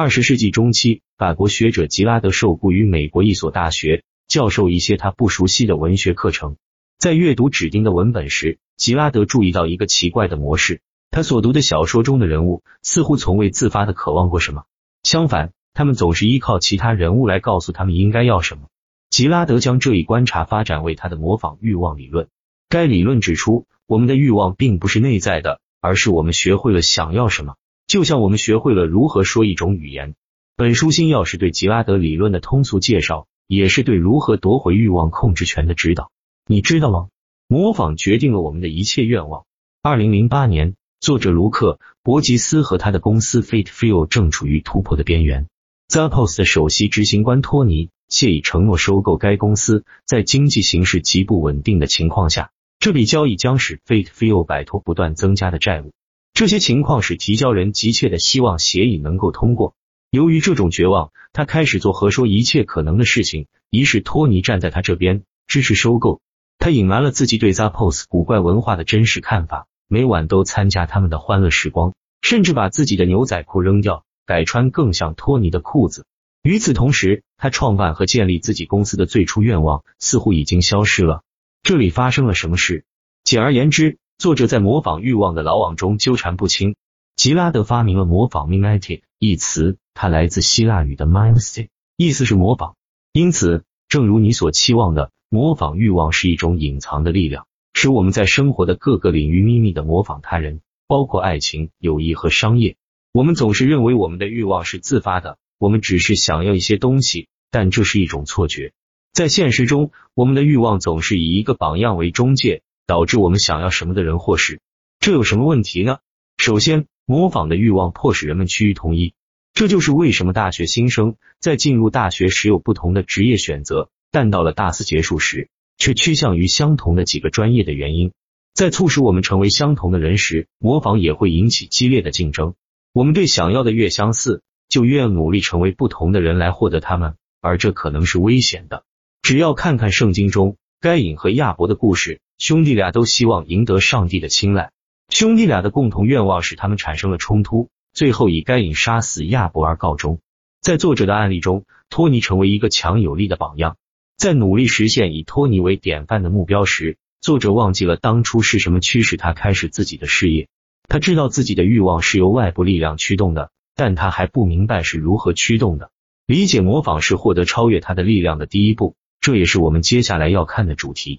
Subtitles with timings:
[0.00, 6.54] 二十世纪中期，法国学者吉拉德受雇于美国一所大学，教授一些他不熟悉的文学课程。
[7.00, 14.66] 在阅读指定的文本时，吉拉德注意到一个奇怪的模式：他所读的小说中的人物似乎从未自发的渴望过什么，
[15.02, 18.68] 相反，他们总是依靠其他人物来告诉他们应该要什么。
[19.10, 22.28] 吉拉德将这一观察发展为他的模仿欲望理论。
[22.68, 27.56] 该理论指出，我们的欲望并不是内在的，而是我们学会了想要什么，
[27.88, 30.14] 就像我们学会了如何说一种语言。
[30.56, 36.10] 本书新要是对吉拉德理论的通俗介绍，也是对如何夺回欲望控制权的指导。
[36.46, 37.08] 你知道吗？
[37.48, 39.46] 模仿决定了我们的一切愿望。
[39.82, 45.46] 二零零八年，作者卢克·伯吉斯和他的公司 Fate Feel 正处于突破的边缘。
[45.88, 55.92] Zappos 的首席执行官托尼谢已承诺收购该公司，在经济形势极不稳定的情况下，这笔交易将使 Fate Feel 摆脱不断增加的债务。
[56.38, 59.74] 这些情况使提交人急切的希望协议能够通过。
[60.08, 66.20] 由于这种绝望，他开始做和说一切可能的事情，以使托尼站在他这边，支持收购。
[66.60, 76.06] 他隐瞒了自己对 Zappos 古怪文化的真实看法，每晚都参加他们的欢乐时光，甚至把自己的牛仔裤扔掉，改穿更像托尼的裤子。
[76.44, 81.22] 与此同时，他创办和建立自己公司的最初愿望似乎已经消失了。
[81.64, 82.84] 这里发生了什么事？
[83.24, 86.74] 简而言之，作者在模仿欲望的牢网中纠缠不清。
[87.14, 92.74] 吉拉德发明了模仿 （mimetic） 一词，它来自希腊语的 mimesis，意思是模仿。
[93.12, 95.12] 因此，正如你所期望的。
[95.30, 102.76] 模仿欲望是一种隐藏的力量，使我们在生活的各个领域秘密的模仿他人，包括爱情、友谊和商业。
[103.12, 108.72] 我们总是认为我们的欲望是自发的，我们只是想要一些东西，但这是一种错觉。
[109.12, 114.60] 在现实中，我们的欲望总是以一个榜样为中介，导致我们想要什么的人或事。
[114.98, 115.98] 这有什么问题呢？
[116.38, 119.12] 首先，模仿的欲望迫使人们趋于同一，
[119.52, 123.90] 这就是为什么大学新生在进入大学时有不同的职业选择。
[124.10, 128.12] 但到了大四结束时，却趋向于相同的几个专业的原因，
[128.54, 132.54] 在促使我们成为相同的人时，模仿也会引起激烈的竞争。
[132.94, 138.82] 我们对想要的越相似，就越努力成为不同的人来获得他们，而这可能是危险的。
[139.20, 144.70] 只要看看圣经中该隐和亚伯的故事，兄弟俩都希望赢得上帝的青睐，
[145.08, 150.20] 兄弟俩的共同愿望使他们产生了冲突，最后以该隐杀死亚伯而告终。
[150.60, 153.76] 在作者的案例中，托尼成为一个强有力的榜样。
[154.16, 160.48] 在努力实现以托尼为典范的目标时，作者忘记了当初是什么驱使他开始自己的事业。
[160.88, 165.90] 他知道自己的欲望是由外部力量驱动的，但他还不明白是如何驱动的。
[166.24, 171.16] 理解模仿是获得超越他的力量的第一步，这也是我们接下来要看的主题。